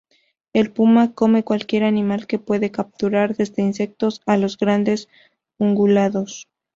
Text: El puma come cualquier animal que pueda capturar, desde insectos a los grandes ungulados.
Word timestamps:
El 0.51 0.71
puma 0.73 1.13
come 1.13 1.43
cualquier 1.43 1.83
animal 1.83 2.25
que 2.25 2.39
pueda 2.39 2.71
capturar, 2.71 3.35
desde 3.35 3.61
insectos 3.61 4.23
a 4.25 4.35
los 4.35 4.57
grandes 4.57 5.09
ungulados. 5.59 6.47